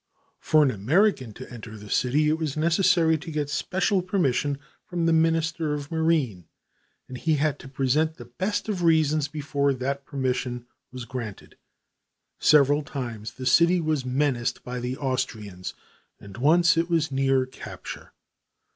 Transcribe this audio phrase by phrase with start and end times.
[0.39, 5.05] For an American to enter the city, it was necessary to get special permission from
[5.05, 6.47] the Minister of Marine,
[7.07, 11.55] and he had to present the best of reasons before that permission was granted.
[12.39, 15.75] Several times the city was menaced by the Austrians
[16.19, 18.11] and once it was near capture.